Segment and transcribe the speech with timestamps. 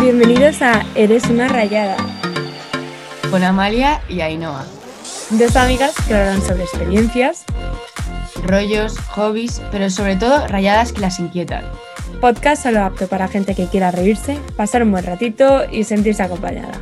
[0.00, 1.96] Bienvenidos a Eres una rayada.
[3.30, 4.64] Con Amalia y Ainhoa.
[5.30, 7.44] Dos amigas que hablan sobre experiencias,
[8.44, 11.64] rollos, hobbies, pero sobre todo rayadas que las inquietan.
[12.20, 16.80] Podcast solo apto para gente que quiera reírse, pasar un buen ratito y sentirse acompañada.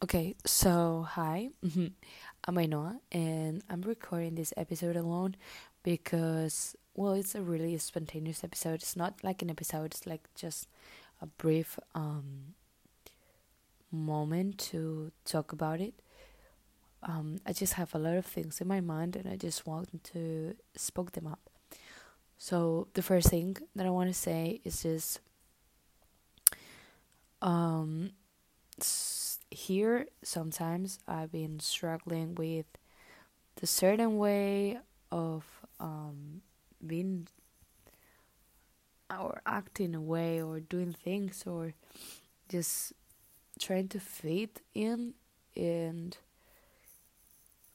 [0.00, 1.50] Okay, so hi,
[2.48, 5.36] I'm Ainhoa, and I'm recording this episode alone
[5.82, 8.74] because, well, it's a really spontaneous episode.
[8.76, 10.68] It's not like an episode; it's like just
[11.22, 12.54] a brief um
[13.92, 15.94] moment to talk about it.
[17.02, 20.02] Um, I just have a lot of things in my mind, and I just want
[20.12, 21.40] to spoke them up.
[22.38, 25.20] So the first thing that I want to say is just
[27.42, 28.12] um
[29.50, 32.66] here sometimes I've been struggling with
[33.56, 34.78] the certain way
[35.10, 35.44] of
[35.80, 36.42] um,
[36.84, 37.28] being
[39.10, 41.74] or acting a way or doing things or
[42.48, 42.92] just
[43.60, 45.14] trying to fit in
[45.56, 46.16] and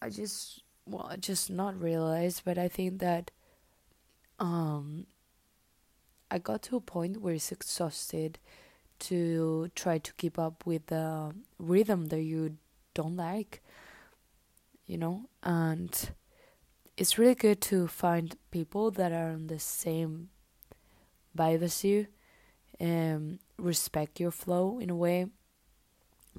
[0.01, 3.31] I just well I just not realized but I think that
[4.39, 5.05] um
[6.29, 8.39] I got to a point where it's exhausted
[8.99, 12.57] to try to keep up with the rhythm that you
[12.93, 13.61] don't like
[14.85, 16.11] you know and
[16.97, 20.29] it's really good to find people that are on the same
[21.37, 22.07] vibe as you
[22.79, 25.27] and respect your flow in a way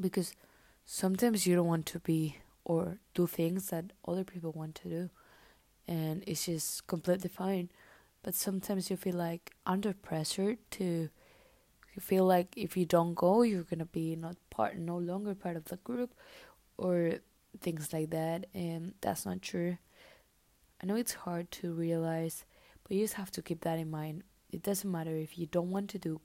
[0.00, 0.34] because
[0.84, 5.10] sometimes you don't want to be or do things that other people want to do
[5.88, 7.68] and it's just completely fine.
[8.22, 10.84] But sometimes you feel like under pressure to
[11.94, 15.56] you feel like if you don't go you're gonna be not part no longer part
[15.56, 16.14] of the group
[16.78, 17.14] or
[17.60, 19.76] things like that and that's not true
[20.82, 22.44] i know it's hard to realize
[22.82, 24.22] but you just have to keep that in mind.
[24.50, 26.20] It doesn't matter if you don't want to do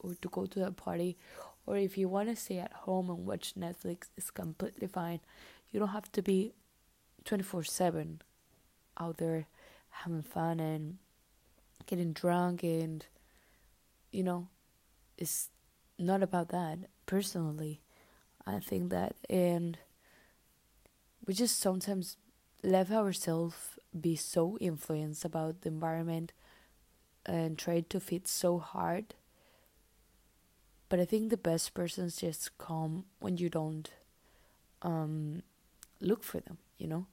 [0.00, 1.16] or to go to a party
[1.66, 5.20] or if you want to stay at home and watch netflix it's completely fine.
[5.70, 6.54] You don't have to be
[7.24, 8.20] 24/7
[8.98, 9.46] out there
[9.90, 10.98] having fun and
[11.86, 13.06] getting drunk and
[14.10, 14.48] you know
[15.16, 15.50] it's
[15.98, 17.80] not about that personally
[18.46, 19.14] i think that.
[19.28, 19.78] And
[21.26, 22.16] we just sometimes
[22.62, 23.56] let ourselves
[23.98, 26.32] be so influenced about the environment
[27.26, 29.14] and try to fit so hard.
[30.88, 33.90] But i think the best persons just come when you don't
[34.80, 35.42] um
[36.00, 37.06] look for them you know?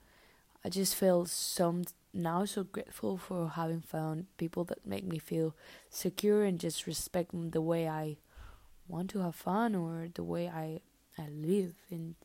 [0.63, 1.83] I just feel some
[2.13, 5.55] now so grateful for having found people that make me feel
[5.89, 8.17] secure and just respect the way I
[8.87, 10.81] want to have fun or the way I
[11.17, 12.15] I live and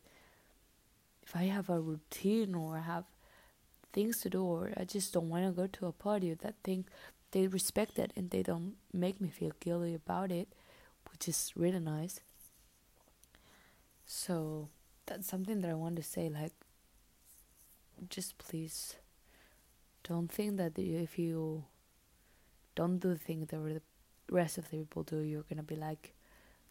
[1.30, 3.04] if I have a routine or have
[3.92, 6.56] things to do or I just don't want to go to a party or that
[6.64, 6.86] thing
[7.30, 10.48] they respect it and they don't make me feel guilty about it
[11.10, 12.20] which is really nice.
[14.06, 14.68] So
[15.06, 16.52] that's something that I want to say like
[18.08, 18.96] just please
[20.02, 21.64] don't think that if you
[22.74, 23.82] don't do things that the
[24.30, 26.12] rest of the people do, you're gonna be like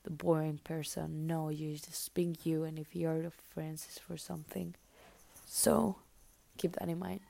[0.04, 1.28] the boring person.
[1.28, 4.76] No, you just being you, and if your friends is for something,
[5.46, 5.98] so
[6.58, 7.22] keep that in mind.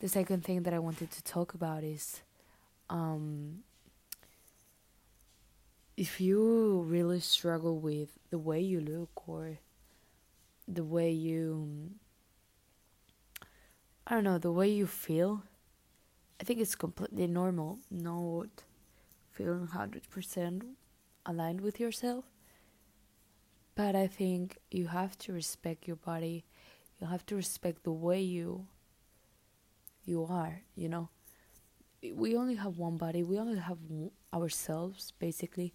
[0.00, 2.22] The second thing that I wanted to talk about is,
[2.90, 3.62] um,
[5.96, 9.58] if you really struggle with the way you look or
[10.66, 11.90] the way you
[14.06, 15.44] I don't know, the way you feel,
[16.40, 18.48] I think it's completely normal not
[19.30, 20.62] feeling 100%
[21.26, 22.24] aligned with yourself.
[23.74, 26.44] But I think you have to respect your body.
[27.00, 28.66] You have to respect the way you
[30.04, 31.08] you are, you know.
[32.12, 33.22] We only have one body.
[33.22, 33.78] We only have
[34.34, 35.72] ourselves basically.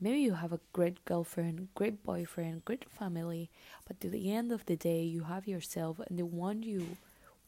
[0.00, 3.50] Maybe you have a great girlfriend, great boyfriend, great family,
[3.86, 6.96] but to the end of the day you have yourself and the one you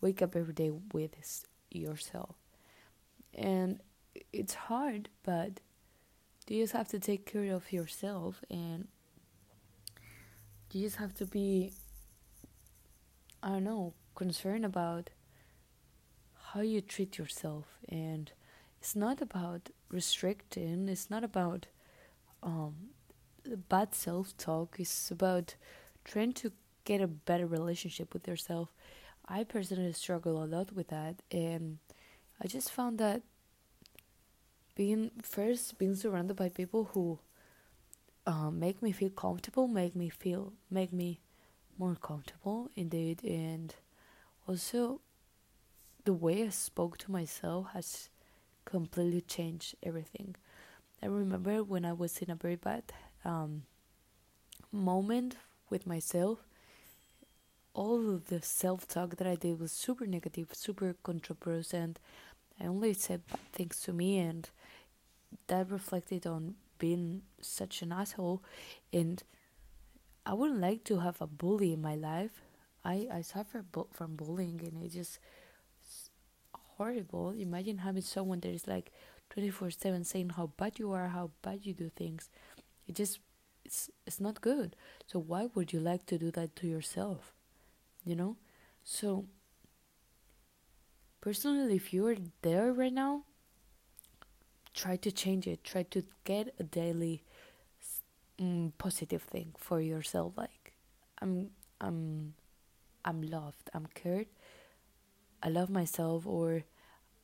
[0.01, 2.37] wake up every day with is yourself.
[3.33, 3.81] And
[4.33, 5.61] it's hard, but
[6.49, 8.89] you just have to take care of yourself and
[10.73, 11.73] you just have to be
[13.43, 15.11] I don't know, concerned about
[16.53, 17.67] how you treat yourself?
[17.89, 18.33] And
[18.81, 21.67] it's not about restricting, it's not about
[22.43, 22.75] um
[23.69, 25.57] bad self talk, it's about
[26.05, 26.53] trying to
[26.85, 28.69] get a better relationship with yourself.
[29.27, 31.79] I personally struggle a lot with that, and
[32.43, 33.23] I just found that
[34.75, 37.19] being first being surrounded by people who
[38.27, 41.21] um, make me feel comfortable, make me feel make me
[41.79, 43.75] more comfortable indeed, and
[44.49, 45.01] also
[46.05, 48.09] the way I spoke to myself has
[48.65, 50.37] completely changed everything.
[51.03, 52.85] I remember when I was in a very bad
[53.25, 53.65] um,
[54.73, 55.37] moment
[55.71, 56.39] with myself,
[57.75, 62.01] all of the self talk that I did was super negative, super controversial, and
[62.61, 64.49] I only said bad things to me, and
[65.49, 68.43] that reflected on being such an asshole.
[68.93, 69.23] And
[70.27, 72.43] I wouldn't like to have a bully in my life.
[72.85, 75.19] I, I suffer bu- from bullying, and it just
[76.77, 77.31] horrible.
[77.31, 78.91] Imagine having someone that is like
[79.31, 82.29] 24 7 saying how bad you are, how bad you do things.
[82.87, 83.21] It just,
[83.65, 84.77] it's, it's not good.
[85.07, 87.33] So, why would you like to do that to yourself?
[88.05, 88.37] You know?
[88.85, 89.27] So,
[91.21, 93.25] personally, if you're there right now,
[94.75, 95.65] try to change it.
[95.65, 97.23] Try to get a daily
[98.41, 100.35] mm, positive thing for yourself.
[100.37, 100.75] Like,
[101.23, 101.51] I'm,
[101.81, 102.35] I'm,
[103.05, 103.71] I'm loved.
[103.73, 104.27] I'm cared.
[105.43, 106.65] I love myself or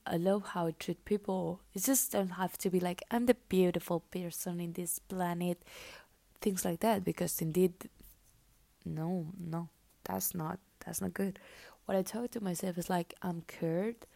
[0.06, 1.60] I love how I treat people.
[1.74, 5.62] It just don't have to be like I'm the beautiful person in this planet,
[6.40, 7.04] things like that.
[7.04, 7.72] Because indeed,
[8.84, 9.68] no, no,
[10.04, 11.38] that's not that's not good.
[11.86, 14.06] What I talk to myself is like I'm cared.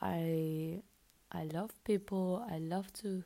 [0.00, 0.82] I
[1.34, 2.46] I love people.
[2.50, 3.24] I love to.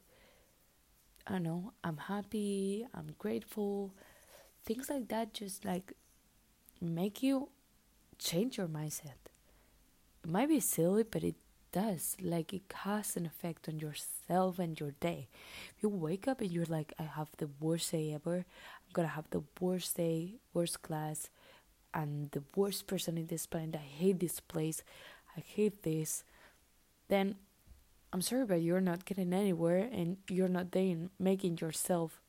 [1.26, 1.72] I don't know.
[1.84, 2.86] I'm happy.
[2.94, 3.94] I'm grateful.
[4.64, 5.92] Things like that just like
[6.80, 7.48] make you
[8.18, 9.28] change your mindset
[10.24, 11.36] it might be silly, but it
[11.72, 12.16] does.
[12.20, 15.28] Like it has an effect on yourself and your day.
[15.76, 19.08] If you wake up and you're like, I have the worst day ever, I'm gonna
[19.08, 21.30] have the worst day, worst class,
[21.94, 23.76] and the worst person in this planet.
[23.76, 24.82] I hate this place.
[25.36, 26.24] I hate this.
[27.08, 27.36] Then
[28.12, 30.74] I'm sorry, but you're not getting anywhere, and you're not
[31.18, 32.20] making yourself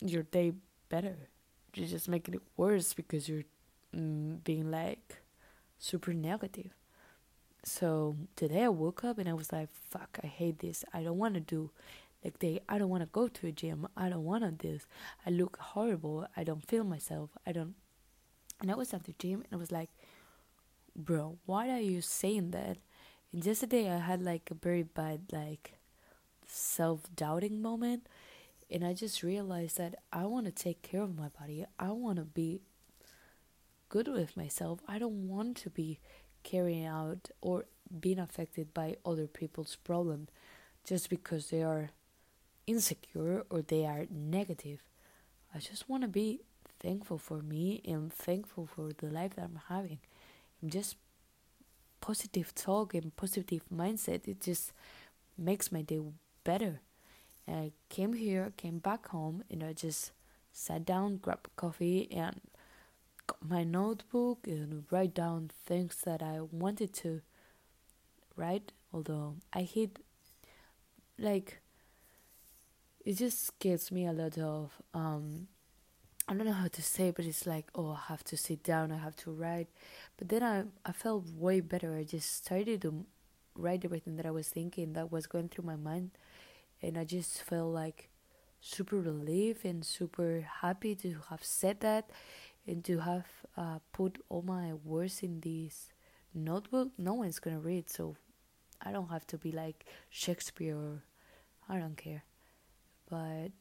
[0.00, 0.52] your day
[0.88, 1.16] better.
[1.74, 3.44] You're just making it worse because you're
[3.94, 5.22] mm, being like
[5.78, 6.70] super negative.
[7.64, 10.84] So today I woke up and I was like, fuck, I hate this.
[10.92, 11.70] I don't want to do
[12.22, 13.88] like they I don't want to go to a gym.
[13.96, 14.86] I don't want to this.
[15.26, 16.26] I look horrible.
[16.36, 17.30] I don't feel myself.
[17.46, 17.74] I don't
[18.60, 19.90] and I was at the gym and I was like,
[20.96, 22.78] bro, why are you saying that?
[23.36, 25.72] Yesterday I had like a very bad like
[26.46, 28.06] self-doubting moment
[28.70, 31.66] and I just realized that I want to take care of my body.
[31.76, 32.60] I want to be
[33.88, 34.78] good with myself.
[34.86, 35.98] I don't want to be
[36.44, 37.64] carrying out or
[38.00, 40.28] being affected by other people's problems
[40.84, 41.90] just because they are
[42.68, 44.78] insecure or they are negative.
[45.52, 46.42] I just want to be
[46.78, 49.98] thankful for me and thankful for the life that I'm having.
[50.62, 50.94] And just
[52.04, 54.74] positive talk and positive mindset, it just
[55.38, 56.00] makes my day
[56.44, 56.82] better.
[57.46, 60.12] And I came here, came back home, and I just
[60.52, 62.42] sat down, grabbed coffee, and
[63.26, 67.22] got my notebook and write down things that I wanted to
[68.36, 68.72] write.
[68.92, 69.98] Although I hate,
[71.18, 71.62] like,
[73.02, 75.48] it just gives me a lot of um,
[76.26, 78.92] I don't know how to say, but it's like, oh, I have to sit down,
[78.92, 79.68] I have to write.
[80.16, 81.94] But then I I felt way better.
[81.96, 83.04] I just started to
[83.54, 86.10] write everything that I was thinking that was going through my mind,
[86.82, 88.08] and I just felt like
[88.60, 92.08] super relieved and super happy to have said that
[92.66, 95.90] and to have uh, put all my words in this
[96.32, 97.90] notebook, no one's gonna read.
[97.90, 98.16] So
[98.82, 100.76] I don't have to be like Shakespeare.
[100.76, 101.02] Or,
[101.68, 102.24] I don't care.
[103.10, 103.52] But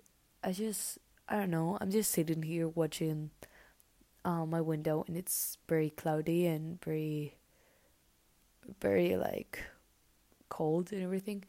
[0.43, 0.99] I just
[1.33, 1.79] I don't know.
[1.81, 3.31] I'm just sitting here watching
[4.23, 7.33] uh, my window, and it's very cloudy and very
[8.79, 9.59] very like
[10.49, 11.43] cold and everything.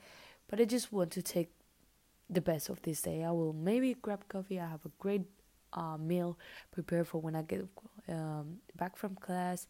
[0.48, 1.50] But I just want to take
[2.30, 3.24] the best of this day.
[3.24, 4.58] I will maybe grab coffee.
[4.58, 5.26] I have a great
[5.74, 6.38] uh, meal
[6.72, 7.68] prepared for when I get
[8.08, 9.66] um, back from class.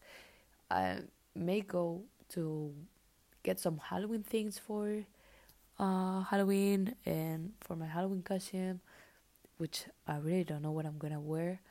[0.71, 0.99] I
[1.35, 2.73] may go to
[3.43, 5.03] get some Halloween things for
[5.77, 8.79] uh, Halloween and for my Halloween costume,
[9.57, 11.61] which I really don't know what I'm gonna wear.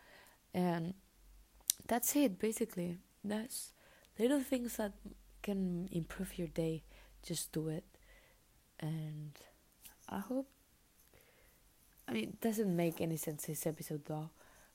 [0.53, 0.95] And
[1.87, 2.99] that's it, basically.
[3.23, 3.73] That's
[4.19, 4.93] little things that
[5.43, 6.83] can improve your day.
[7.23, 7.85] Just do it.
[8.81, 9.33] And
[10.09, 10.49] I hope
[12.07, 14.31] I mean, it doesn't make any sense this episode though.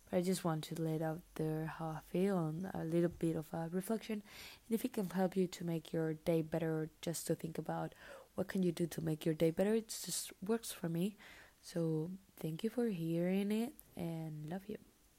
[0.10, 3.36] But I just want to let out there how I feel and a little bit
[3.36, 4.24] of a reflection.
[4.68, 7.94] And if it can help you to make your day better, just to think about
[8.36, 11.16] what can you do to make your day better, it just works for me.
[11.62, 14.89] So thank you for hearing it and love you.